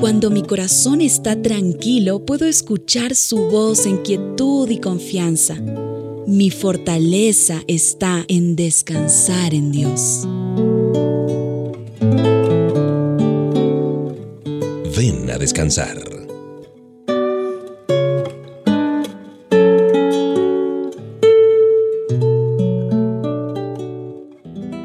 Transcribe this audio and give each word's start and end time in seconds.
Cuando 0.00 0.30
mi 0.30 0.42
corazón 0.42 1.02
está 1.02 1.42
tranquilo, 1.42 2.24
puedo 2.24 2.46
escuchar 2.46 3.14
su 3.14 3.50
voz 3.50 3.84
en 3.84 3.98
quietud 3.98 4.70
y 4.70 4.80
confianza. 4.80 5.56
Mi 6.26 6.50
fortaleza 6.50 7.60
está 7.68 8.24
en 8.26 8.56
descansar 8.56 9.52
en 9.52 9.70
Dios. 9.70 10.26
Ven 14.96 15.30
a 15.30 15.36
descansar. 15.36 15.98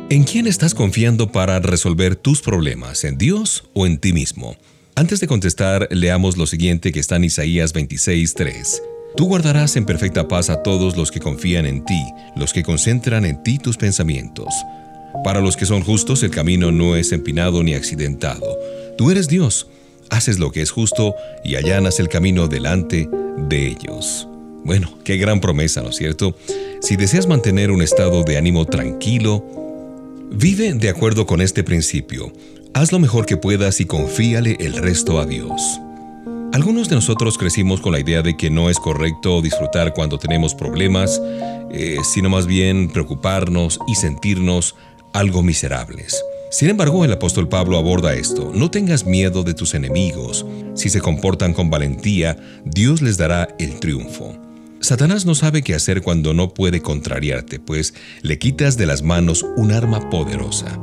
¿En 0.10 0.24
quién 0.26 0.46
estás 0.46 0.76
confiando 0.76 1.32
para 1.32 1.60
resolver 1.60 2.18
tus 2.18 2.42
problemas? 2.42 3.06
¿En 3.06 3.18
Dios 3.18 3.64
o 3.74 3.86
en 3.86 3.98
ti 3.98 4.12
mismo? 4.12 4.58
Antes 4.98 5.20
de 5.20 5.28
contestar, 5.28 5.90
leamos 5.92 6.38
lo 6.38 6.48
siguiente 6.48 6.94
que 6.94 7.02
está 7.02 7.18
en 7.18 7.26
Isaías 7.26 7.74
26:3. 7.74 8.82
Tú 9.18 9.26
guardarás 9.26 9.76
en 9.76 9.86
perfecta 9.86 10.30
paz 10.30 10.50
a 10.50 10.64
todos 10.64 10.96
los 10.96 11.12
que 11.12 11.20
confían 11.20 11.66
en 11.66 11.84
ti, 11.84 12.02
los 12.38 12.54
que 12.54 12.64
concentran 12.64 13.26
en 13.26 13.44
ti 13.44 13.58
tus 13.58 13.76
pensamientos. 13.76 14.48
Para 15.26 15.42
los 15.42 15.58
que 15.58 15.66
son 15.66 15.84
justos 15.84 16.24
el 16.24 16.32
camino 16.32 16.72
no 16.72 16.96
es 16.96 17.12
empinado 17.12 17.62
ni 17.62 17.74
accidentado. 17.74 18.58
Tú 18.98 19.12
eres 19.12 19.28
Dios, 19.28 19.68
haces 20.10 20.40
lo 20.40 20.54
que 20.54 20.62
es 20.62 20.72
justo 20.72 21.14
y 21.44 21.56
allanas 21.56 22.00
el 22.00 22.08
camino 22.08 22.48
delante 22.48 23.10
de 23.38 23.68
ellos. 23.68 24.30
Bueno, 24.64 24.98
qué 25.04 25.18
gran 25.18 25.42
promesa, 25.42 25.82
¿no 25.82 25.90
es 25.90 25.98
cierto? 25.98 26.38
Si 26.82 26.96
deseas 26.96 27.28
mantener 27.28 27.70
un 27.70 27.82
estado 27.82 28.24
de 28.24 28.38
ánimo 28.38 28.66
tranquilo, 28.66 29.44
Vive 30.32 30.74
de 30.74 30.90
acuerdo 30.90 31.26
con 31.26 31.40
este 31.40 31.64
principio. 31.64 32.34
Haz 32.76 32.92
lo 32.92 33.00
mejor 33.00 33.26
que 33.26 33.38
puedas 33.38 33.80
y 33.80 33.86
confíale 33.86 34.58
el 34.60 34.74
resto 34.74 35.18
a 35.22 35.26
Dios. 35.26 35.80
Algunos 36.52 36.90
de 36.90 36.96
nosotros 36.96 37.38
crecimos 37.38 37.80
con 37.80 37.94
la 37.94 38.02
idea 38.02 38.22
de 38.22 38.36
que 38.36 38.50
no 38.50 38.70
es 38.70 38.80
correcto 38.80 39.42
disfrutar 39.42 39.94
cuando 39.94 40.20
tenemos 40.20 40.54
problemas, 40.54 41.22
eh, 41.72 41.96
sino 42.04 42.30
más 42.30 42.48
bien 42.48 42.90
preocuparnos 42.90 43.80
y 43.88 43.96
sentirnos 43.96 44.76
algo 45.14 45.42
miserables. 45.42 46.22
Sin 46.52 46.70
embargo, 46.70 47.06
el 47.06 47.14
apóstol 47.14 47.48
Pablo 47.48 47.78
aborda 47.78 48.14
esto. 48.14 48.52
No 48.54 48.70
tengas 48.70 49.06
miedo 49.06 49.44
de 49.44 49.54
tus 49.54 49.74
enemigos. 49.74 50.46
Si 50.74 50.90
se 50.90 51.00
comportan 51.00 51.54
con 51.54 51.70
valentía, 51.70 52.36
Dios 52.66 53.02
les 53.02 53.16
dará 53.16 53.56
el 53.58 53.80
triunfo. 53.80 54.36
Satanás 54.82 55.26
no 55.26 55.34
sabe 55.34 55.62
qué 55.62 55.76
hacer 55.76 56.02
cuando 56.02 56.34
no 56.34 56.54
puede 56.54 56.82
contrariarte, 56.82 57.58
pues 57.58 57.94
le 58.22 58.38
quitas 58.38 58.76
de 58.76 58.86
las 58.86 59.02
manos 59.02 59.46
un 59.56 59.72
arma 59.72 60.10
poderosa. 60.10 60.78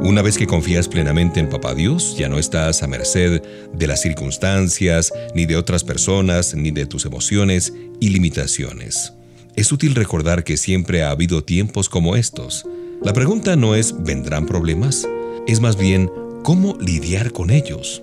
Una 0.00 0.22
vez 0.22 0.38
que 0.38 0.46
confías 0.46 0.88
plenamente 0.88 1.40
en 1.40 1.48
Papá 1.48 1.74
Dios, 1.74 2.16
ya 2.16 2.28
no 2.28 2.38
estás 2.38 2.82
a 2.82 2.86
merced 2.86 3.42
de 3.72 3.86
las 3.86 4.02
circunstancias, 4.02 5.12
ni 5.34 5.46
de 5.46 5.56
otras 5.56 5.84
personas, 5.84 6.54
ni 6.54 6.70
de 6.70 6.86
tus 6.86 7.04
emociones 7.06 7.72
y 7.98 8.10
limitaciones. 8.10 9.14
Es 9.56 9.72
útil 9.72 9.94
recordar 9.94 10.44
que 10.44 10.58
siempre 10.58 11.02
ha 11.02 11.10
habido 11.10 11.42
tiempos 11.42 11.88
como 11.88 12.14
estos. 12.14 12.66
La 13.02 13.14
pregunta 13.14 13.56
no 13.56 13.74
es 13.74 13.94
¿vendrán 14.04 14.46
problemas? 14.46 15.08
Es 15.46 15.60
más 15.60 15.76
bien 15.76 16.10
¿cómo 16.42 16.76
lidiar 16.78 17.32
con 17.32 17.50
ellos? 17.50 18.02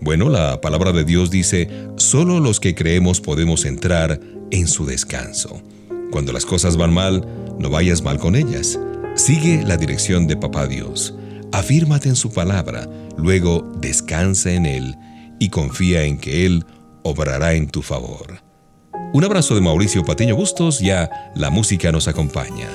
Bueno, 0.00 0.28
la 0.28 0.60
palabra 0.60 0.92
de 0.92 1.04
Dios 1.04 1.30
dice, 1.30 1.68
solo 1.96 2.38
los 2.38 2.60
que 2.60 2.74
creemos 2.74 3.20
podemos 3.20 3.64
entrar 3.64 4.20
en 4.50 4.68
su 4.68 4.86
descanso. 4.86 5.60
Cuando 6.10 6.32
las 6.32 6.46
cosas 6.46 6.76
van 6.76 6.92
mal, 6.92 7.26
no 7.58 7.70
vayas 7.70 8.02
mal 8.02 8.18
con 8.18 8.36
ellas. 8.36 8.78
Sigue 9.14 9.62
la 9.64 9.76
dirección 9.76 10.26
de 10.26 10.36
Papá 10.36 10.66
Dios. 10.66 11.14
Afírmate 11.52 12.08
en 12.08 12.16
su 12.16 12.32
palabra, 12.32 12.88
luego 13.16 13.72
descansa 13.80 14.52
en 14.52 14.66
Él 14.66 14.96
y 15.38 15.48
confía 15.48 16.04
en 16.04 16.18
que 16.18 16.46
Él 16.46 16.64
obrará 17.02 17.54
en 17.54 17.68
tu 17.68 17.82
favor. 17.82 18.40
Un 19.12 19.24
abrazo 19.24 19.56
de 19.56 19.60
Mauricio 19.60 20.04
Patiño 20.04 20.36
Bustos, 20.36 20.78
ya 20.78 21.32
la 21.34 21.50
música 21.50 21.90
nos 21.90 22.06
acompaña. 22.06 22.68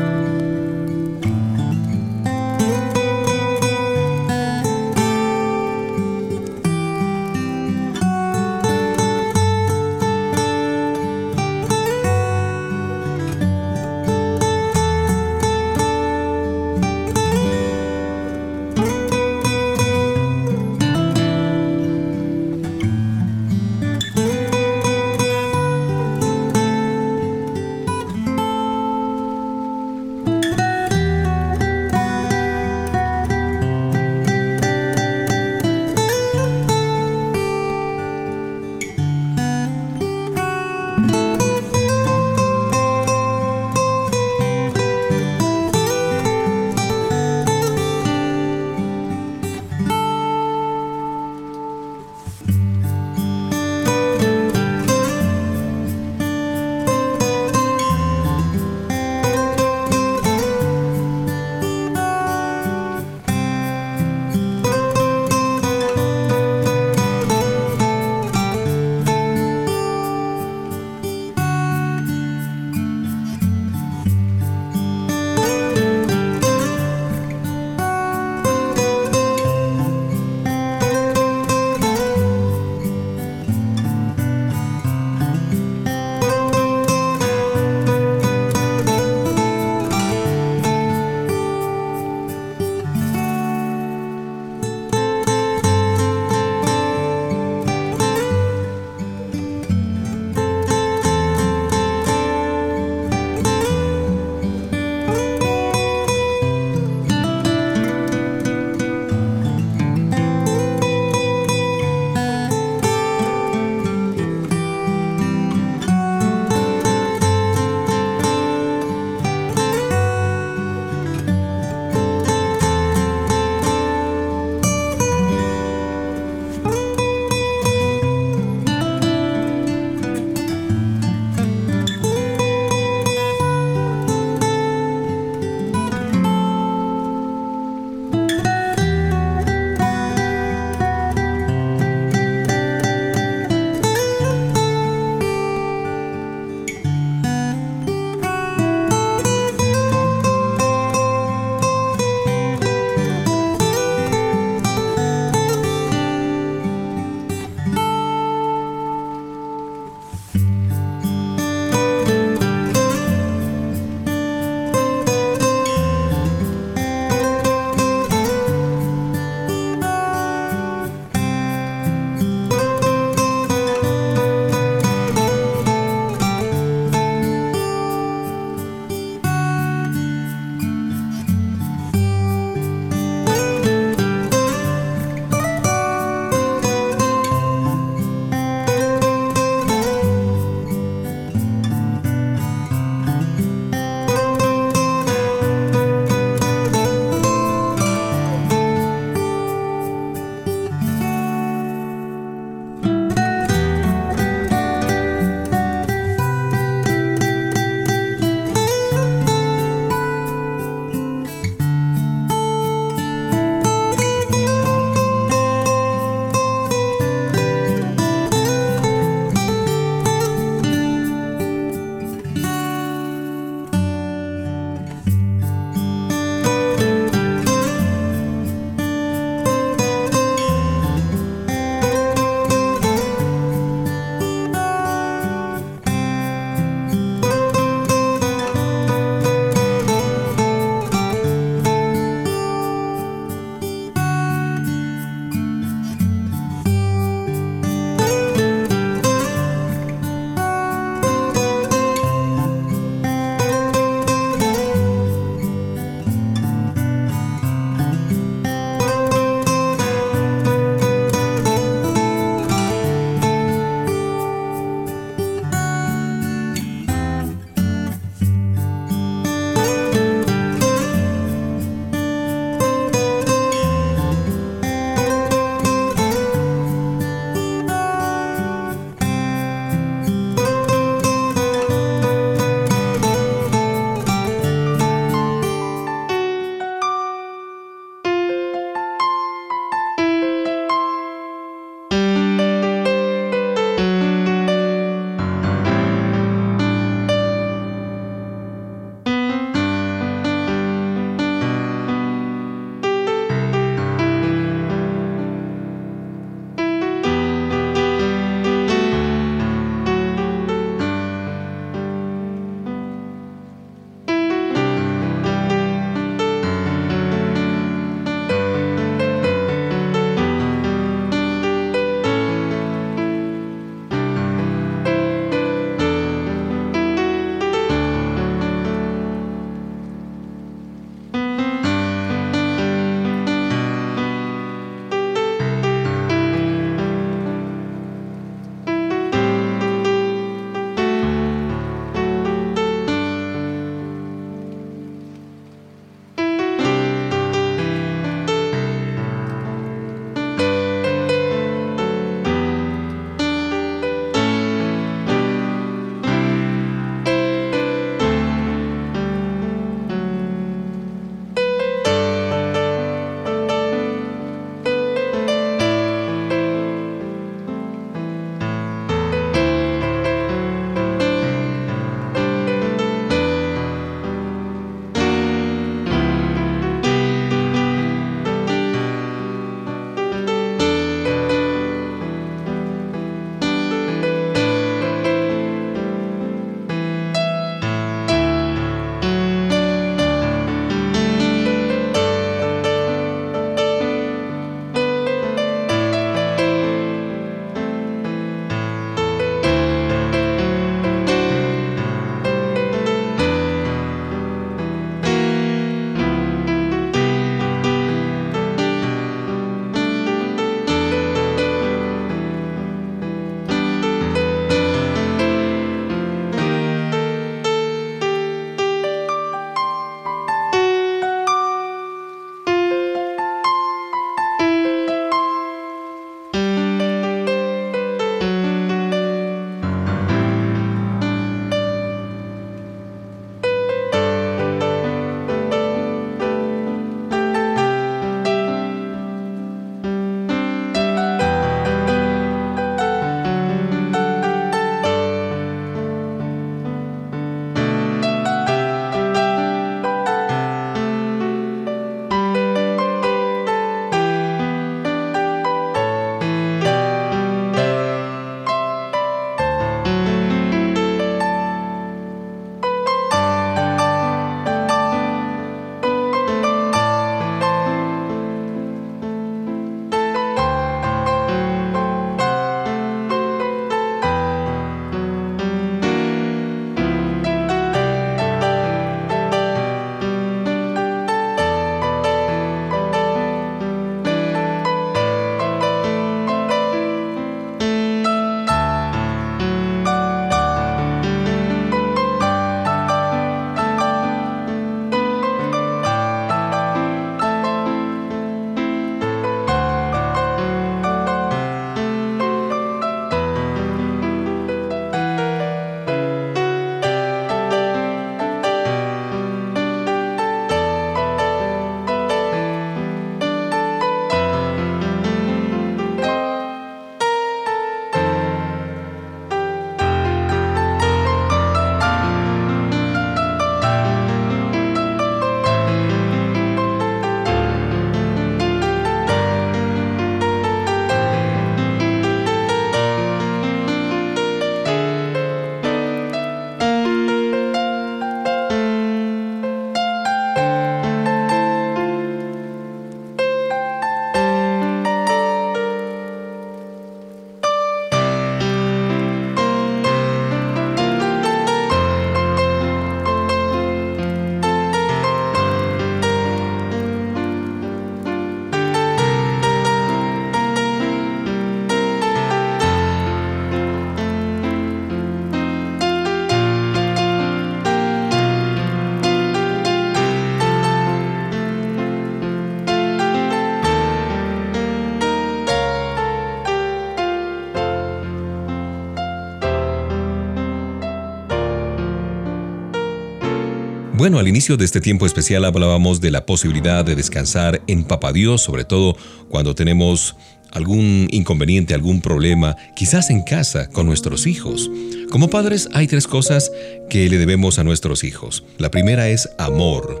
Bueno, 583.98 584.20
al 584.20 584.28
inicio 584.28 584.56
de 584.56 584.64
este 584.64 584.80
tiempo 584.80 585.06
especial 585.06 585.44
hablábamos 585.44 586.00
de 586.00 586.12
la 586.12 586.24
posibilidad 586.24 586.84
de 586.84 586.94
descansar 586.94 587.60
en 587.66 587.82
Papa 587.82 588.12
Dios, 588.12 588.40
sobre 588.40 588.64
todo 588.64 588.96
cuando 589.28 589.56
tenemos 589.56 590.14
algún 590.52 591.08
inconveniente, 591.10 591.74
algún 591.74 592.00
problema, 592.00 592.54
quizás 592.76 593.10
en 593.10 593.22
casa 593.22 593.68
con 593.68 593.86
nuestros 593.86 594.28
hijos. 594.28 594.70
Como 595.10 595.30
padres 595.30 595.68
hay 595.72 595.88
tres 595.88 596.06
cosas 596.06 596.52
que 596.88 597.08
le 597.08 597.18
debemos 597.18 597.58
a 597.58 597.64
nuestros 597.64 598.04
hijos. 598.04 598.44
La 598.56 598.70
primera 598.70 599.08
es 599.08 599.30
amor. 599.36 600.00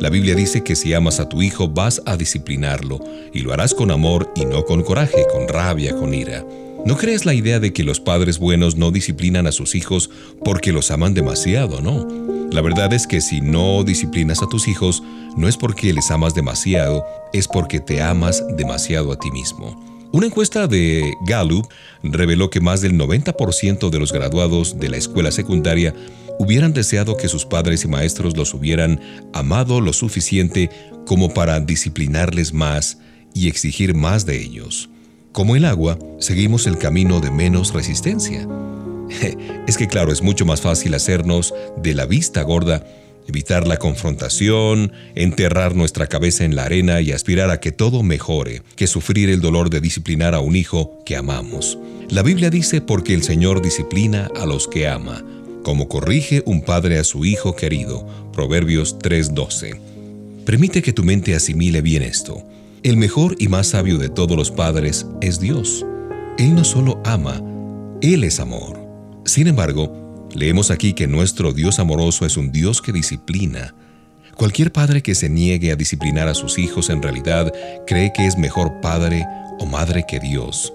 La 0.00 0.08
Biblia 0.08 0.34
dice 0.34 0.64
que 0.64 0.74
si 0.74 0.94
amas 0.94 1.20
a 1.20 1.28
tu 1.28 1.42
hijo 1.42 1.68
vas 1.68 2.00
a 2.06 2.16
disciplinarlo 2.16 3.00
y 3.34 3.40
lo 3.40 3.52
harás 3.52 3.74
con 3.74 3.90
amor 3.90 4.32
y 4.34 4.46
no 4.46 4.64
con 4.64 4.82
coraje, 4.82 5.26
con 5.30 5.46
rabia, 5.46 5.94
con 5.94 6.14
ira. 6.14 6.42
No 6.86 6.96
crees 6.96 7.26
la 7.26 7.34
idea 7.34 7.60
de 7.60 7.74
que 7.74 7.84
los 7.84 8.00
padres 8.00 8.38
buenos 8.38 8.76
no 8.76 8.92
disciplinan 8.92 9.46
a 9.46 9.52
sus 9.52 9.74
hijos 9.74 10.08
porque 10.42 10.72
los 10.72 10.90
aman 10.90 11.12
demasiado, 11.12 11.82
¿no? 11.82 12.25
La 12.50 12.60
verdad 12.62 12.92
es 12.92 13.06
que 13.06 13.20
si 13.20 13.40
no 13.40 13.84
disciplinas 13.84 14.42
a 14.42 14.48
tus 14.48 14.68
hijos, 14.68 15.02
no 15.36 15.48
es 15.48 15.56
porque 15.56 15.92
les 15.92 16.10
amas 16.10 16.34
demasiado, 16.34 17.04
es 17.32 17.48
porque 17.48 17.80
te 17.80 18.02
amas 18.02 18.42
demasiado 18.56 19.12
a 19.12 19.18
ti 19.18 19.30
mismo. 19.30 19.76
Una 20.12 20.26
encuesta 20.26 20.66
de 20.66 21.14
Gallup 21.26 21.66
reveló 22.02 22.48
que 22.48 22.60
más 22.60 22.80
del 22.80 22.94
90% 22.94 23.90
de 23.90 23.98
los 23.98 24.12
graduados 24.12 24.78
de 24.78 24.88
la 24.88 24.96
escuela 24.96 25.30
secundaria 25.30 25.94
hubieran 26.38 26.72
deseado 26.72 27.16
que 27.16 27.28
sus 27.28 27.44
padres 27.44 27.84
y 27.84 27.88
maestros 27.88 28.36
los 28.36 28.54
hubieran 28.54 29.00
amado 29.34 29.80
lo 29.80 29.92
suficiente 29.92 30.70
como 31.06 31.34
para 31.34 31.60
disciplinarles 31.60 32.52
más 32.52 32.98
y 33.34 33.48
exigir 33.48 33.94
más 33.94 34.24
de 34.24 34.40
ellos. 34.40 34.88
Como 35.32 35.56
el 35.56 35.64
agua, 35.66 35.98
seguimos 36.18 36.66
el 36.66 36.78
camino 36.78 37.20
de 37.20 37.30
menos 37.30 37.74
resistencia. 37.74 38.48
Es 39.66 39.76
que 39.76 39.88
claro, 39.88 40.12
es 40.12 40.22
mucho 40.22 40.44
más 40.46 40.60
fácil 40.60 40.94
hacernos 40.94 41.52
de 41.82 41.94
la 41.94 42.06
vista 42.06 42.42
gorda, 42.42 42.84
evitar 43.26 43.66
la 43.66 43.76
confrontación, 43.76 44.92
enterrar 45.14 45.74
nuestra 45.74 46.06
cabeza 46.06 46.44
en 46.44 46.54
la 46.54 46.64
arena 46.64 47.00
y 47.00 47.12
aspirar 47.12 47.50
a 47.50 47.60
que 47.60 47.72
todo 47.72 48.02
mejore, 48.02 48.62
que 48.76 48.86
sufrir 48.86 49.28
el 49.28 49.40
dolor 49.40 49.70
de 49.70 49.80
disciplinar 49.80 50.34
a 50.34 50.40
un 50.40 50.56
hijo 50.56 51.02
que 51.04 51.16
amamos. 51.16 51.78
La 52.08 52.22
Biblia 52.22 52.50
dice 52.50 52.80
porque 52.80 53.14
el 53.14 53.24
Señor 53.24 53.62
disciplina 53.62 54.30
a 54.36 54.46
los 54.46 54.68
que 54.68 54.86
ama, 54.86 55.24
como 55.64 55.88
corrige 55.88 56.42
un 56.46 56.62
padre 56.62 56.98
a 56.98 57.04
su 57.04 57.24
hijo 57.24 57.56
querido. 57.56 58.06
Proverbios 58.32 58.98
3:12. 59.00 59.80
Permite 60.44 60.80
que 60.82 60.92
tu 60.92 61.02
mente 61.02 61.34
asimile 61.34 61.82
bien 61.82 62.02
esto. 62.02 62.44
El 62.84 62.96
mejor 62.96 63.34
y 63.40 63.48
más 63.48 63.68
sabio 63.68 63.98
de 63.98 64.08
todos 64.08 64.36
los 64.36 64.52
padres 64.52 65.06
es 65.20 65.40
Dios. 65.40 65.84
Él 66.38 66.54
no 66.54 66.62
solo 66.62 67.00
ama, 67.04 67.42
Él 68.00 68.22
es 68.22 68.38
amor. 68.38 68.75
Sin 69.26 69.48
embargo, 69.48 70.28
leemos 70.34 70.70
aquí 70.70 70.92
que 70.92 71.08
nuestro 71.08 71.52
Dios 71.52 71.80
amoroso 71.80 72.24
es 72.26 72.36
un 72.36 72.52
Dios 72.52 72.80
que 72.80 72.92
disciplina. 72.92 73.74
Cualquier 74.36 74.72
padre 74.72 75.02
que 75.02 75.16
se 75.16 75.28
niegue 75.28 75.72
a 75.72 75.76
disciplinar 75.76 76.28
a 76.28 76.34
sus 76.34 76.58
hijos 76.58 76.90
en 76.90 77.02
realidad 77.02 77.52
cree 77.88 78.12
que 78.12 78.26
es 78.26 78.38
mejor 78.38 78.80
padre 78.80 79.26
o 79.58 79.66
madre 79.66 80.04
que 80.06 80.20
Dios. 80.20 80.72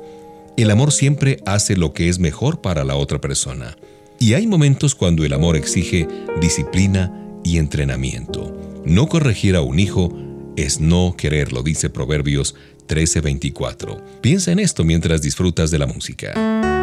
El 0.58 0.70
amor 0.70 0.92
siempre 0.92 1.38
hace 1.46 1.78
lo 1.78 1.94
que 1.94 2.10
es 2.10 2.20
mejor 2.20 2.60
para 2.60 2.84
la 2.84 2.96
otra 2.96 3.22
persona. 3.22 3.78
Y 4.20 4.34
hay 4.34 4.48
momentos 4.48 4.96
cuando 4.96 5.24
el 5.24 5.32
amor 5.32 5.56
exige 5.56 6.08
disciplina 6.42 7.12
y 7.46 7.58
entrenamiento. 7.58 8.82
No 8.84 9.08
corregir 9.08 9.56
a 9.56 9.62
un 9.62 9.80
hijo 9.80 10.14
es 10.58 10.82
no 10.82 11.16
quererlo, 11.18 11.64
dice 11.64 11.90
Proverbios 11.90 12.56
13:24. 12.88 14.04
Piensa 14.20 14.52
en 14.52 14.60
esto 14.60 14.84
mientras 14.84 15.22
disfrutas 15.22 15.72
de 15.72 15.80
la 15.80 15.88
música. 15.88 16.81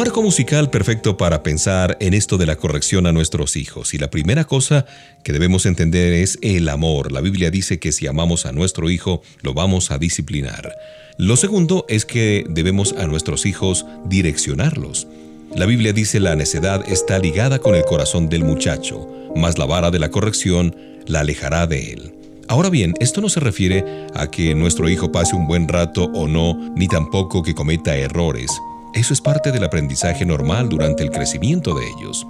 Marco 0.00 0.22
musical 0.22 0.70
perfecto 0.70 1.18
para 1.18 1.42
pensar 1.42 1.98
en 2.00 2.14
esto 2.14 2.38
de 2.38 2.46
la 2.46 2.56
corrección 2.56 3.06
a 3.06 3.12
nuestros 3.12 3.54
hijos. 3.54 3.92
Y 3.92 3.98
la 3.98 4.08
primera 4.08 4.44
cosa 4.44 4.86
que 5.22 5.34
debemos 5.34 5.66
entender 5.66 6.14
es 6.14 6.38
el 6.40 6.70
amor. 6.70 7.12
La 7.12 7.20
Biblia 7.20 7.50
dice 7.50 7.78
que 7.78 7.92
si 7.92 8.06
amamos 8.06 8.46
a 8.46 8.52
nuestro 8.52 8.88
hijo, 8.88 9.20
lo 9.42 9.52
vamos 9.52 9.90
a 9.90 9.98
disciplinar. 9.98 10.72
Lo 11.18 11.36
segundo 11.36 11.84
es 11.86 12.06
que 12.06 12.46
debemos 12.48 12.94
a 12.94 13.06
nuestros 13.08 13.44
hijos 13.44 13.84
direccionarlos. 14.06 15.06
La 15.54 15.66
Biblia 15.66 15.92
dice 15.92 16.18
la 16.18 16.34
necedad 16.34 16.82
está 16.88 17.18
ligada 17.18 17.58
con 17.58 17.74
el 17.74 17.84
corazón 17.84 18.30
del 18.30 18.42
muchacho, 18.42 19.06
mas 19.36 19.58
la 19.58 19.66
vara 19.66 19.90
de 19.90 19.98
la 19.98 20.10
corrección 20.10 20.74
la 21.04 21.20
alejará 21.20 21.66
de 21.66 21.92
él. 21.92 22.14
Ahora 22.48 22.70
bien, 22.70 22.94
esto 23.00 23.20
no 23.20 23.28
se 23.28 23.40
refiere 23.40 23.84
a 24.14 24.30
que 24.30 24.54
nuestro 24.54 24.88
hijo 24.88 25.12
pase 25.12 25.36
un 25.36 25.46
buen 25.46 25.68
rato 25.68 26.04
o 26.14 26.26
no, 26.26 26.54
ni 26.74 26.88
tampoco 26.88 27.42
que 27.42 27.54
cometa 27.54 27.94
errores. 27.98 28.50
Eso 28.94 29.14
es 29.14 29.20
parte 29.20 29.52
del 29.52 29.64
aprendizaje 29.64 30.26
normal 30.26 30.68
durante 30.68 31.02
el 31.02 31.10
crecimiento 31.10 31.74
de 31.74 31.86
ellos. 31.86 32.26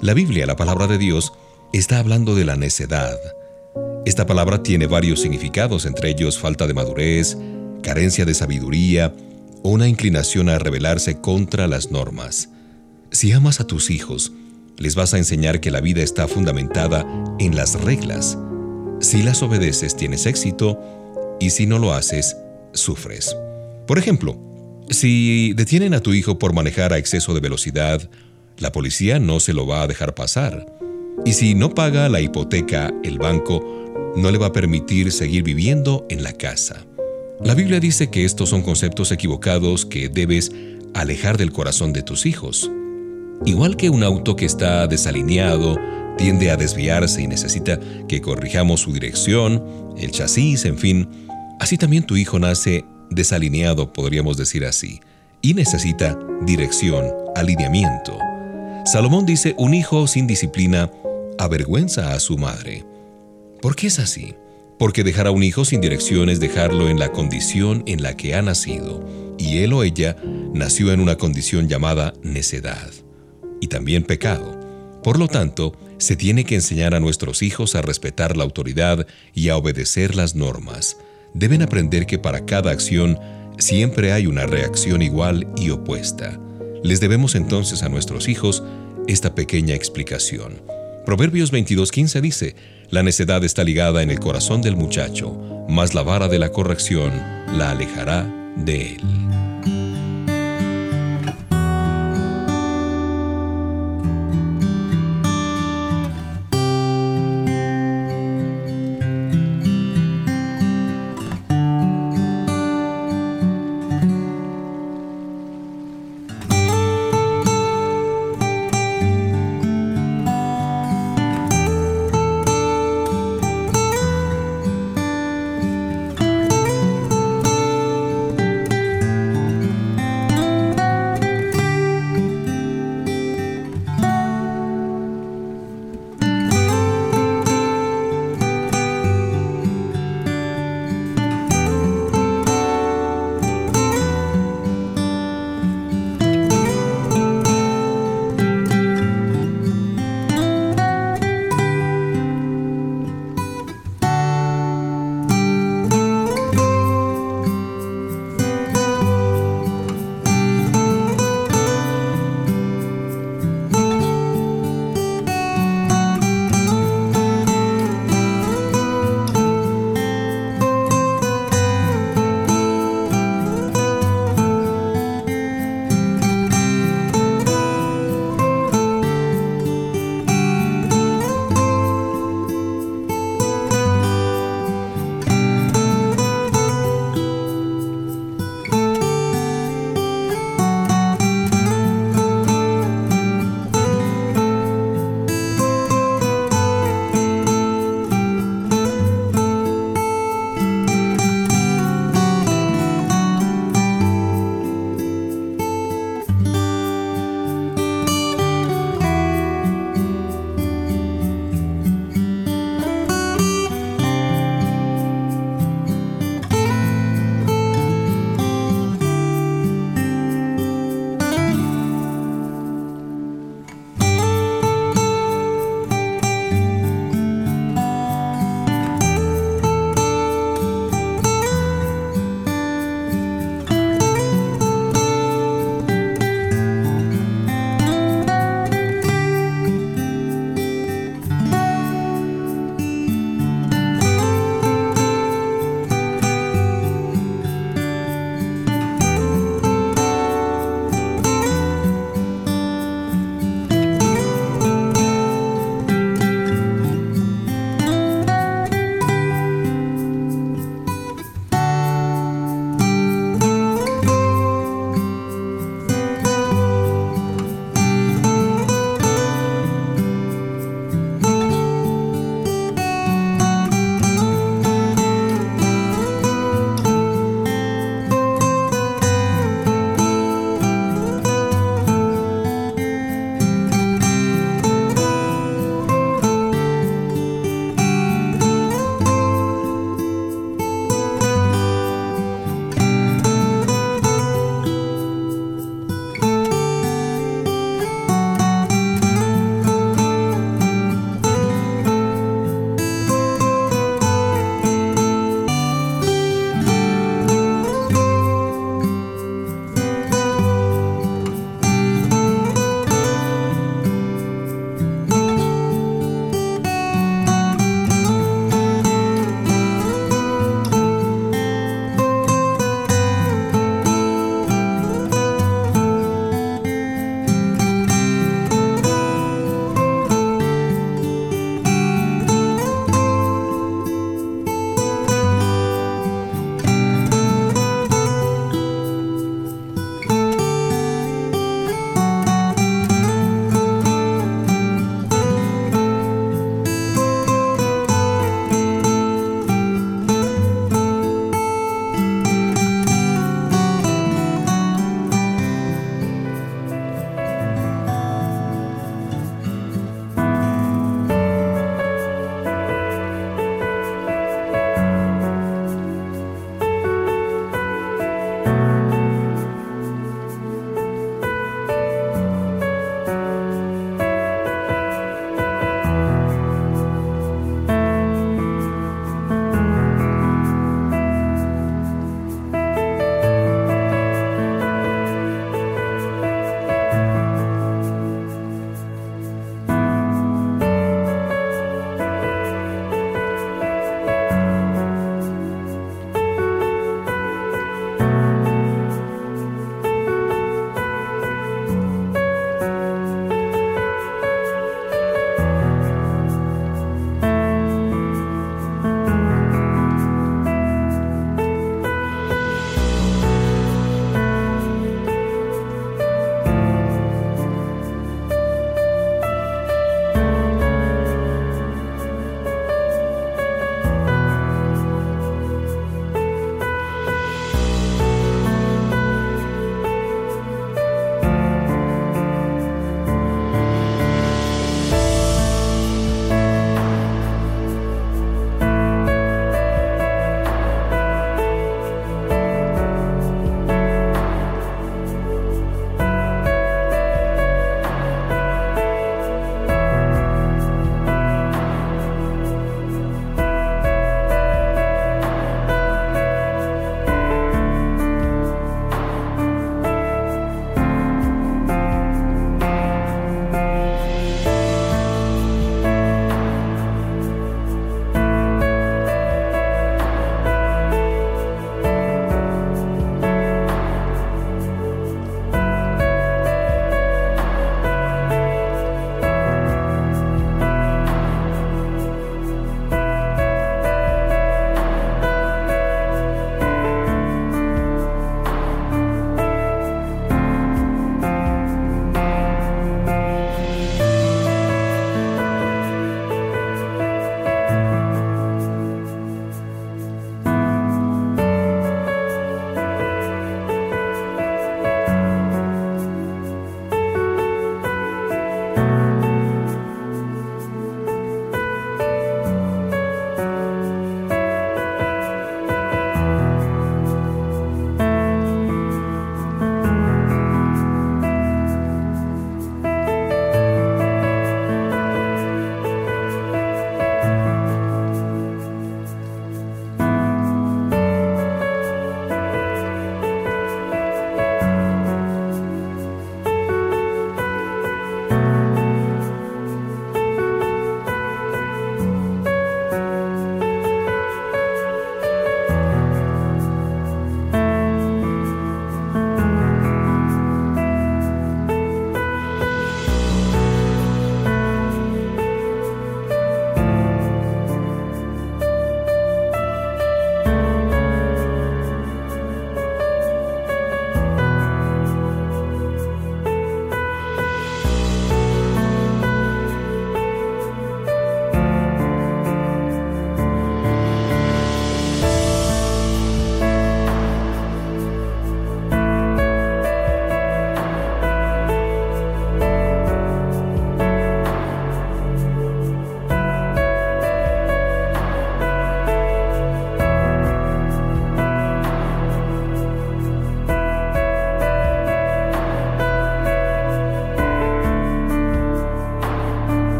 La 0.00 0.12
Biblia, 0.12 0.46
la 0.46 0.56
palabra 0.56 0.86
de 0.86 0.98
Dios, 0.98 1.32
está 1.72 1.98
hablando 1.98 2.34
de 2.34 2.44
la 2.44 2.56
necedad. 2.56 3.18
Esta 4.04 4.26
palabra 4.26 4.62
tiene 4.62 4.86
varios 4.86 5.20
significados, 5.22 5.86
entre 5.86 6.10
ellos 6.10 6.38
falta 6.38 6.66
de 6.66 6.74
madurez, 6.74 7.38
carencia 7.82 8.26
de 8.26 8.34
sabiduría 8.34 9.14
o 9.62 9.70
una 9.70 9.88
inclinación 9.88 10.50
a 10.50 10.58
rebelarse 10.58 11.20
contra 11.20 11.66
las 11.68 11.90
normas. 11.90 12.50
Si 13.10 13.32
amas 13.32 13.60
a 13.60 13.66
tus 13.66 13.90
hijos, 13.90 14.32
les 14.76 14.94
vas 14.96 15.14
a 15.14 15.18
enseñar 15.18 15.60
que 15.60 15.70
la 15.70 15.80
vida 15.80 16.02
está 16.02 16.28
fundamentada 16.28 17.06
en 17.38 17.56
las 17.56 17.80
reglas. 17.80 18.36
Si 19.00 19.22
las 19.22 19.42
obedeces 19.42 19.96
tienes 19.96 20.26
éxito 20.26 20.78
y 21.40 21.50
si 21.50 21.66
no 21.66 21.78
lo 21.78 21.94
haces, 21.94 22.36
sufres. 22.72 23.34
Por 23.86 23.98
ejemplo, 23.98 24.36
si 24.90 25.52
detienen 25.54 25.94
a 25.94 26.00
tu 26.00 26.12
hijo 26.12 26.38
por 26.38 26.52
manejar 26.52 26.92
a 26.92 26.98
exceso 26.98 27.34
de 27.34 27.40
velocidad, 27.40 28.08
la 28.58 28.72
policía 28.72 29.18
no 29.18 29.40
se 29.40 29.52
lo 29.52 29.66
va 29.66 29.82
a 29.82 29.86
dejar 29.86 30.14
pasar. 30.14 30.66
Y 31.24 31.32
si 31.32 31.54
no 31.54 31.74
paga 31.74 32.08
la 32.08 32.20
hipoteca, 32.20 32.92
el 33.02 33.18
banco 33.18 34.12
no 34.16 34.30
le 34.30 34.38
va 34.38 34.46
a 34.46 34.52
permitir 34.52 35.10
seguir 35.12 35.42
viviendo 35.42 36.06
en 36.10 36.22
la 36.22 36.32
casa. 36.32 36.84
La 37.42 37.54
Biblia 37.54 37.80
dice 37.80 38.10
que 38.10 38.24
estos 38.24 38.50
son 38.50 38.62
conceptos 38.62 39.10
equivocados 39.10 39.86
que 39.86 40.08
debes 40.08 40.52
alejar 40.94 41.36
del 41.36 41.52
corazón 41.52 41.92
de 41.92 42.02
tus 42.02 42.26
hijos. 42.26 42.70
Igual 43.44 43.76
que 43.76 43.90
un 43.90 44.04
auto 44.04 44.36
que 44.36 44.46
está 44.46 44.86
desalineado, 44.86 45.76
tiende 46.16 46.50
a 46.50 46.56
desviarse 46.56 47.22
y 47.22 47.26
necesita 47.26 47.80
que 48.08 48.20
corrijamos 48.20 48.82
su 48.82 48.92
dirección, 48.92 49.62
el 49.96 50.12
chasis, 50.12 50.64
en 50.64 50.78
fin. 50.78 51.08
Así 51.58 51.76
también 51.76 52.04
tu 52.04 52.16
hijo 52.16 52.38
nace 52.38 52.84
desalineado, 53.10 53.92
podríamos 53.92 54.36
decir 54.36 54.64
así, 54.64 55.00
y 55.42 55.54
necesita 55.54 56.18
dirección, 56.42 57.06
alineamiento. 57.36 58.18
Salomón 58.86 59.26
dice, 59.26 59.54
un 59.58 59.74
hijo 59.74 60.06
sin 60.06 60.26
disciplina 60.26 60.90
avergüenza 61.38 62.12
a 62.12 62.20
su 62.20 62.38
madre. 62.38 62.84
¿Por 63.60 63.76
qué 63.76 63.86
es 63.86 63.98
así? 63.98 64.34
Porque 64.78 65.04
dejar 65.04 65.26
a 65.26 65.30
un 65.30 65.42
hijo 65.42 65.64
sin 65.64 65.80
dirección 65.80 66.28
es 66.28 66.40
dejarlo 66.40 66.88
en 66.88 66.98
la 66.98 67.12
condición 67.12 67.82
en 67.86 68.02
la 68.02 68.16
que 68.16 68.34
ha 68.34 68.42
nacido, 68.42 69.04
y 69.38 69.58
él 69.58 69.72
o 69.72 69.82
ella 69.82 70.16
nació 70.52 70.92
en 70.92 71.00
una 71.00 71.16
condición 71.16 71.68
llamada 71.68 72.12
necedad, 72.22 72.90
y 73.60 73.68
también 73.68 74.02
pecado. 74.02 74.60
Por 75.02 75.18
lo 75.18 75.28
tanto, 75.28 75.76
se 75.98 76.16
tiene 76.16 76.44
que 76.44 76.54
enseñar 76.54 76.94
a 76.94 77.00
nuestros 77.00 77.42
hijos 77.42 77.74
a 77.74 77.82
respetar 77.82 78.36
la 78.36 78.44
autoridad 78.44 79.06
y 79.34 79.48
a 79.48 79.56
obedecer 79.56 80.14
las 80.14 80.34
normas. 80.34 80.96
Deben 81.34 81.62
aprender 81.62 82.06
que 82.06 82.18
para 82.18 82.46
cada 82.46 82.70
acción 82.70 83.18
siempre 83.58 84.12
hay 84.12 84.28
una 84.28 84.46
reacción 84.46 85.02
igual 85.02 85.48
y 85.56 85.70
opuesta. 85.70 86.38
Les 86.84 87.00
debemos 87.00 87.34
entonces 87.34 87.82
a 87.82 87.88
nuestros 87.88 88.28
hijos 88.28 88.62
esta 89.08 89.34
pequeña 89.34 89.74
explicación. 89.74 90.62
Proverbios 91.04 91.52
22:15 91.52 92.20
dice, 92.20 92.56
La 92.88 93.02
necedad 93.02 93.42
está 93.42 93.64
ligada 93.64 94.02
en 94.02 94.10
el 94.10 94.20
corazón 94.20 94.62
del 94.62 94.76
muchacho, 94.76 95.36
mas 95.68 95.92
la 95.92 96.02
vara 96.02 96.28
de 96.28 96.38
la 96.38 96.50
corrección 96.50 97.12
la 97.58 97.72
alejará 97.72 98.32
de 98.56 98.92
él. 98.92 99.53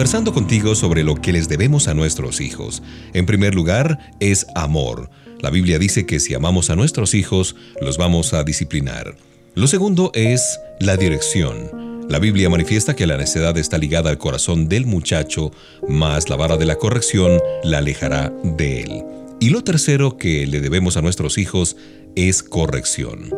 Conversando 0.00 0.32
contigo 0.32 0.74
sobre 0.74 1.04
lo 1.04 1.16
que 1.16 1.30
les 1.30 1.46
debemos 1.46 1.86
a 1.86 1.92
nuestros 1.92 2.40
hijos. 2.40 2.82
En 3.12 3.26
primer 3.26 3.54
lugar, 3.54 3.98
es 4.18 4.46
amor. 4.54 5.10
La 5.40 5.50
Biblia 5.50 5.78
dice 5.78 6.06
que 6.06 6.20
si 6.20 6.32
amamos 6.32 6.70
a 6.70 6.74
nuestros 6.74 7.12
hijos, 7.12 7.54
los 7.82 7.98
vamos 7.98 8.32
a 8.32 8.42
disciplinar. 8.42 9.14
Lo 9.54 9.66
segundo 9.66 10.10
es 10.14 10.58
la 10.80 10.96
dirección. 10.96 12.06
La 12.08 12.18
Biblia 12.18 12.48
manifiesta 12.48 12.96
que 12.96 13.06
la 13.06 13.18
necedad 13.18 13.58
está 13.58 13.76
ligada 13.76 14.08
al 14.08 14.16
corazón 14.16 14.70
del 14.70 14.86
muchacho, 14.86 15.52
más 15.86 16.30
la 16.30 16.36
vara 16.36 16.56
de 16.56 16.64
la 16.64 16.76
corrección 16.76 17.38
la 17.62 17.76
alejará 17.76 18.32
de 18.42 18.80
él. 18.80 19.04
Y 19.38 19.50
lo 19.50 19.62
tercero 19.64 20.16
que 20.16 20.46
le 20.46 20.62
debemos 20.62 20.96
a 20.96 21.02
nuestros 21.02 21.36
hijos 21.36 21.76
es 22.16 22.42
corrección. 22.42 23.28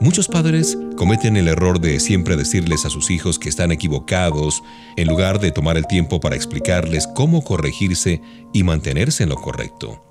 Muchos 0.00 0.28
padres 0.28 0.78
cometen 0.96 1.36
el 1.36 1.48
error 1.48 1.80
de 1.80 2.00
siempre 2.00 2.36
decirles 2.36 2.84
a 2.84 2.90
sus 2.90 3.10
hijos 3.10 3.38
que 3.38 3.48
están 3.48 3.72
equivocados 3.72 4.62
en 4.96 5.08
lugar 5.08 5.40
de 5.40 5.50
tomar 5.50 5.76
el 5.76 5.86
tiempo 5.86 6.20
para 6.20 6.36
explicarles 6.36 7.06
cómo 7.06 7.42
corregirse 7.42 8.20
y 8.52 8.62
mantenerse 8.62 9.22
en 9.22 9.28
lo 9.28 9.36
correcto. 9.36 10.04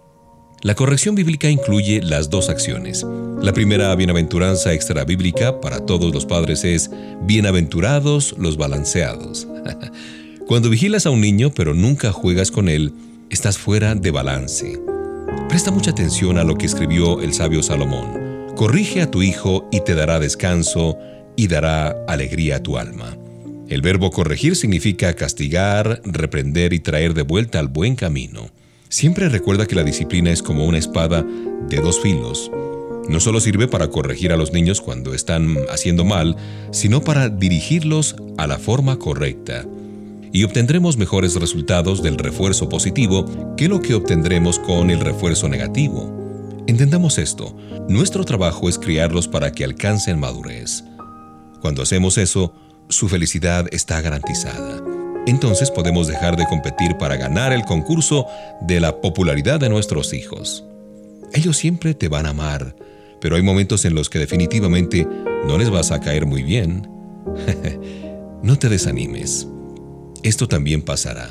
La 0.64 0.76
corrección 0.76 1.16
bíblica 1.16 1.50
incluye 1.50 2.02
las 2.04 2.30
dos 2.30 2.50
acciones. 2.50 3.04
La 3.42 3.52
primera 3.52 3.96
bienaventuranza 3.96 4.74
extra 4.74 5.04
bíblica 5.06 5.60
para 5.60 5.88
todos 5.88 6.14
los 6.14 6.28
padres 6.28 6.64
es 6.64 6.92
bienaventurados 7.24 8.36
los 8.38 8.58
balanceados. 8.58 9.48
Cuando 10.46 10.70
vigilas 10.70 11.08
a 11.08 11.10
un 11.10 11.22
niño 11.22 11.52
pero 11.56 11.74
nunca 11.74 12.12
juegas 12.12 12.52
con 12.52 12.70
él, 12.70 12.94
estás 13.32 13.58
fuera 13.58 13.96
de 13.96 14.12
balance. 14.12 14.80
Presta 15.50 15.72
mucha 15.72 15.92
atención 15.92 16.38
a 16.38 16.44
lo 16.44 16.56
que 16.56 16.68
escribió 16.68 17.22
el 17.22 17.34
sabio 17.34 17.64
Salomón. 17.64 18.21
Corrige 18.62 19.02
a 19.02 19.10
tu 19.10 19.24
hijo 19.24 19.68
y 19.72 19.82
te 19.82 19.96
dará 19.96 20.20
descanso 20.20 20.96
y 21.36 21.48
dará 21.48 21.98
alegría 22.08 22.58
a 22.58 22.60
tu 22.62 22.78
alma. 22.78 23.18
El 23.68 23.82
verbo 23.82 24.12
corregir 24.12 24.56
significa 24.56 25.16
castigar, 25.16 26.00
reprender 26.06 26.72
y 26.72 26.80
traer 26.80 27.16
de 27.16 27.24
vuelta 27.24 27.58
al 27.58 27.70
buen 27.70 27.96
camino. 27.96 28.52
Siempre 28.88 29.30
recuerda 29.30 29.66
que 29.66 29.74
la 29.74 29.84
disciplina 29.84 30.30
es 30.30 30.44
como 30.44 30.68
una 30.68 30.78
espada 30.78 31.26
de 31.70 31.78
dos 31.78 32.02
filos. 32.02 32.52
No 33.10 33.20
solo 33.20 33.40
sirve 33.40 33.68
para 33.68 33.88
corregir 33.88 34.32
a 34.32 34.38
los 34.38 34.54
niños 34.54 34.80
cuando 34.80 35.16
están 35.16 35.58
haciendo 35.72 36.06
mal, 36.06 36.36
sino 36.70 37.02
para 37.02 37.30
dirigirlos 37.30 38.16
a 38.38 38.46
la 38.46 38.60
forma 38.60 39.00
correcta. 39.00 39.66
Y 40.32 40.44
obtendremos 40.44 40.98
mejores 40.98 41.34
resultados 41.34 42.04
del 42.04 42.20
refuerzo 42.20 42.70
positivo 42.70 43.26
que 43.58 43.68
lo 43.68 43.82
que 43.82 43.96
obtendremos 43.96 44.60
con 44.60 44.92
el 44.92 45.00
refuerzo 45.00 45.50
negativo. 45.50 46.21
Entendamos 46.68 47.18
esto, 47.18 47.56
nuestro 47.90 48.24
trabajo 48.24 48.70
es 48.70 48.78
criarlos 48.78 49.28
para 49.28 49.52
que 49.52 49.64
alcancen 49.64 50.20
madurez. 50.20 50.84
Cuando 51.60 51.82
hacemos 51.82 52.18
eso, 52.18 52.54
su 52.90 53.10
felicidad 53.10 53.68
está 53.72 54.00
garantizada. 54.02 54.84
Entonces 55.28 55.70
podemos 55.72 56.08
dejar 56.08 56.36
de 56.36 56.48
competir 56.48 56.98
para 56.98 57.16
ganar 57.16 57.54
el 57.54 57.64
concurso 57.64 58.26
de 58.62 58.80
la 58.80 59.02
popularidad 59.02 59.60
de 59.60 59.70
nuestros 59.70 60.14
hijos. 60.14 60.64
Ellos 61.34 61.58
siempre 61.58 61.94
te 61.94 62.08
van 62.08 62.26
a 62.26 62.30
amar, 62.30 62.76
pero 63.20 63.36
hay 63.36 63.42
momentos 63.42 63.86
en 63.86 63.96
los 63.96 64.10
que 64.10 64.20
definitivamente 64.20 65.08
no 65.46 65.58
les 65.58 65.70
vas 65.70 65.92
a 65.92 66.00
caer 66.00 66.26
muy 66.26 66.44
bien. 66.44 66.90
no 68.44 68.58
te 68.58 68.70
desanimes. 68.70 69.48
Esto 70.24 70.48
también 70.48 70.82
pasará. 70.82 71.30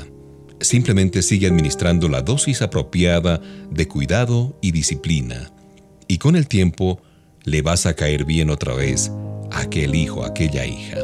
Simplemente 0.61 1.21
sigue 1.23 1.47
administrando 1.47 2.07
la 2.07 2.21
dosis 2.21 2.61
apropiada 2.61 3.41
de 3.71 3.87
cuidado 3.87 4.57
y 4.61 4.71
disciplina. 4.71 5.51
Y 6.07 6.19
con 6.19 6.35
el 6.35 6.47
tiempo 6.47 7.01
le 7.43 7.61
vas 7.61 7.85
a 7.85 7.95
caer 7.95 8.25
bien 8.25 8.49
otra 8.49 8.73
vez 8.73 9.11
a 9.51 9.61
aquel 9.61 9.95
hijo, 9.95 10.23
a 10.23 10.27
aquella 10.27 10.65
hija. 10.65 10.99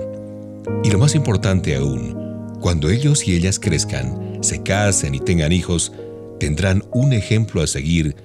Y 0.83 0.91
lo 0.91 0.99
más 0.99 1.15
importante 1.15 1.75
aún, 1.75 2.15
cuando 2.61 2.89
ellos 2.89 3.27
y 3.27 3.35
ellas 3.35 3.59
crezcan, 3.59 4.37
se 4.41 4.61
casen 4.61 5.15
y 5.15 5.19
tengan 5.19 5.51
hijos, 5.51 5.91
tendrán 6.39 6.83
un 6.91 7.13
ejemplo 7.13 7.61
a 7.61 7.67
seguir 7.67 8.15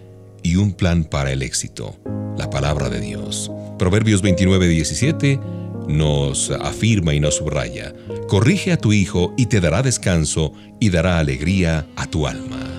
y 0.43 0.57
un 0.57 0.73
plan 0.73 1.05
para 1.05 1.33
el 1.33 1.43
éxito, 1.43 1.97
la 2.37 2.51
palabra 2.51 2.91
de 2.91 3.01
Dios. 3.01 3.51
Proverbios 3.79 4.21
29, 4.21 4.69
17 4.69 5.41
nos 5.89 6.51
afirma 6.51 7.15
y 7.15 7.21
nos 7.21 7.37
subraya, 7.37 7.95
corrige 8.29 8.73
a 8.73 8.77
tu 8.77 8.93
hijo 8.93 9.35
y 9.37 9.47
te 9.47 9.61
dará 9.61 9.83
descanso 9.83 10.53
y 10.81 10.91
dará 10.91 11.19
alegría 11.19 11.87
a 11.97 12.07
tu 12.07 12.27
alma. 12.27 12.72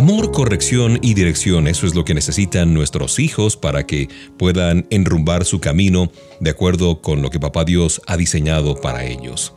Amor, 0.00 0.32
corrección 0.32 0.98
y 1.02 1.12
dirección, 1.12 1.66
eso 1.66 1.86
es 1.86 1.94
lo 1.94 2.06
que 2.06 2.14
necesitan 2.14 2.72
nuestros 2.72 3.18
hijos 3.18 3.58
para 3.58 3.84
que 3.84 4.08
puedan 4.38 4.86
enrumbar 4.88 5.44
su 5.44 5.60
camino 5.60 6.10
de 6.40 6.48
acuerdo 6.48 7.02
con 7.02 7.20
lo 7.20 7.28
que 7.28 7.38
Papá 7.38 7.66
Dios 7.66 8.00
ha 8.06 8.16
diseñado 8.16 8.80
para 8.80 9.04
ellos. 9.04 9.52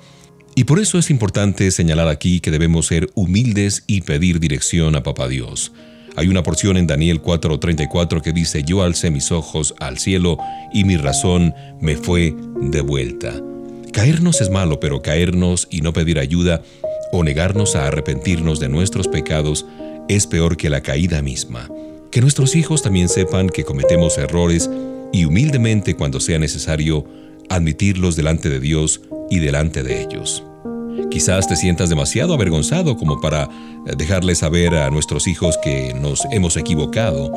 Y 0.53 0.65
por 0.65 0.81
eso 0.81 0.99
es 0.99 1.09
importante 1.11 1.71
señalar 1.71 2.09
aquí 2.09 2.41
que 2.41 2.51
debemos 2.51 2.87
ser 2.87 3.09
humildes 3.15 3.85
y 3.87 4.01
pedir 4.01 4.41
dirección 4.41 4.97
a 4.97 5.01
Papá 5.03 5.29
Dios. 5.29 5.71
Hay 6.17 6.27
una 6.27 6.43
porción 6.43 6.75
en 6.75 6.87
Daniel 6.87 7.21
4:34 7.21 8.21
que 8.21 8.33
dice, 8.33 8.63
yo 8.63 8.83
alcé 8.83 9.11
mis 9.11 9.31
ojos 9.31 9.73
al 9.79 9.97
cielo 9.97 10.37
y 10.73 10.83
mi 10.83 10.97
razón 10.97 11.53
me 11.79 11.95
fue 11.95 12.35
de 12.59 12.81
vuelta. 12.81 13.33
Caernos 13.93 14.41
es 14.41 14.49
malo, 14.49 14.81
pero 14.81 15.01
caernos 15.01 15.69
y 15.71 15.79
no 15.79 15.93
pedir 15.93 16.19
ayuda 16.19 16.61
o 17.13 17.23
negarnos 17.23 17.77
a 17.77 17.87
arrepentirnos 17.87 18.59
de 18.59 18.67
nuestros 18.67 19.07
pecados 19.07 19.65
es 20.09 20.27
peor 20.27 20.57
que 20.57 20.69
la 20.69 20.81
caída 20.81 21.21
misma. 21.21 21.69
Que 22.11 22.21
nuestros 22.21 22.55
hijos 22.55 22.81
también 22.81 23.09
sepan 23.09 23.49
que 23.49 23.63
cometemos 23.63 24.17
errores 24.17 24.69
y 25.11 25.25
humildemente 25.25 25.95
cuando 25.95 26.19
sea 26.19 26.39
necesario 26.39 27.05
admitirlos 27.49 28.15
delante 28.15 28.49
de 28.49 28.59
Dios 28.59 29.01
y 29.29 29.39
delante 29.39 29.83
de 29.83 30.01
ellos. 30.01 30.43
Quizás 31.09 31.47
te 31.47 31.55
sientas 31.55 31.89
demasiado 31.89 32.33
avergonzado 32.33 32.97
como 32.97 33.21
para 33.21 33.49
dejarles 33.97 34.39
saber 34.39 34.75
a 34.75 34.89
nuestros 34.89 35.27
hijos 35.27 35.57
que 35.63 35.93
nos 35.93 36.25
hemos 36.31 36.57
equivocado. 36.57 37.31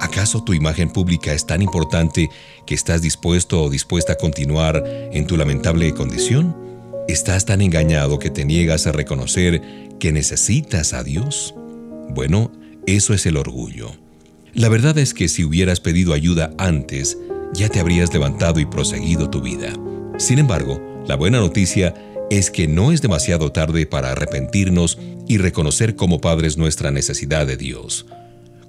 ¿Acaso 0.00 0.44
tu 0.44 0.54
imagen 0.54 0.90
pública 0.90 1.32
es 1.32 1.46
tan 1.46 1.62
importante 1.62 2.28
que 2.66 2.74
estás 2.74 3.02
dispuesto 3.02 3.62
o 3.62 3.70
dispuesta 3.70 4.12
a 4.14 4.16
continuar 4.16 4.82
en 5.12 5.26
tu 5.26 5.36
lamentable 5.36 5.92
condición? 5.94 6.56
¿Estás 7.08 7.46
tan 7.46 7.62
engañado 7.62 8.18
que 8.18 8.30
te 8.30 8.44
niegas 8.44 8.86
a 8.86 8.92
reconocer 8.92 9.62
que 9.98 10.12
necesitas 10.12 10.92
a 10.92 11.02
Dios? 11.02 11.54
Bueno, 12.10 12.50
eso 12.86 13.14
es 13.14 13.26
el 13.26 13.36
orgullo. 13.36 13.92
La 14.54 14.68
verdad 14.68 14.98
es 14.98 15.14
que 15.14 15.28
si 15.28 15.44
hubieras 15.44 15.80
pedido 15.80 16.12
ayuda 16.12 16.52
antes, 16.58 17.18
ya 17.54 17.68
te 17.68 17.80
habrías 17.80 18.12
levantado 18.12 18.60
y 18.60 18.66
proseguido 18.66 19.30
tu 19.30 19.40
vida. 19.40 19.72
Sin 20.18 20.38
embargo, 20.38 20.80
la 21.06 21.16
buena 21.16 21.38
noticia 21.38 21.94
es 22.30 22.50
que 22.50 22.68
no 22.68 22.92
es 22.92 23.00
demasiado 23.00 23.52
tarde 23.52 23.86
para 23.86 24.12
arrepentirnos 24.12 24.98
y 25.26 25.38
reconocer 25.38 25.96
como 25.96 26.20
padres 26.20 26.56
nuestra 26.58 26.90
necesidad 26.90 27.46
de 27.46 27.56
Dios. 27.56 28.06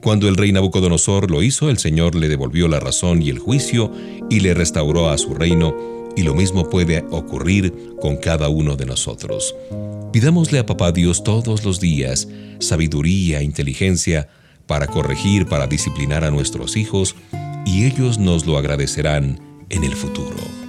Cuando 0.02 0.30
el 0.30 0.38
rey 0.38 0.52
Nabucodonosor 0.52 1.30
lo 1.30 1.44
hizo, 1.44 1.70
el 1.70 1.78
Señor 1.78 2.16
le 2.16 2.30
devolvió 2.30 2.68
la 2.70 2.80
razón 2.80 3.22
y 3.22 3.30
el 3.30 3.40
juicio 3.40 3.92
y 4.30 4.40
le 4.40 4.54
restauró 4.54 5.10
a 5.10 5.18
su 5.18 5.34
reino, 5.34 5.76
y 6.20 6.24
lo 6.24 6.36
mismo 6.36 6.70
puede 6.70 7.06
ocurrir 7.12 7.74
con 8.02 8.18
cada 8.18 8.50
uno 8.50 8.76
de 8.76 8.86
nosotros. 8.86 9.56
Pidámosle 10.12 10.60
a 10.60 10.66
Papá 10.66 10.92
Dios 10.92 11.24
todos 11.24 11.64
los 11.64 11.80
días 11.80 12.28
sabiduría, 12.60 13.40
e 13.40 13.44
inteligencia, 13.44 14.28
para 14.68 14.88
corregir, 14.88 15.48
para 15.48 15.66
disciplinar 15.66 16.24
a 16.26 16.32
nuestros 16.32 16.76
hijos, 16.76 17.16
y 17.66 17.86
ellos 17.86 18.20
nos 18.20 18.46
lo 18.46 18.58
agradecerán 18.58 19.40
en 19.70 19.84
el 19.84 19.94
futuro. 19.94 20.69